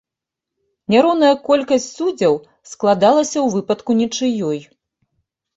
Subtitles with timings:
[0.93, 2.33] Няроўная колькасць суддзяў
[2.71, 4.59] складалася ў выпадку нічыёй.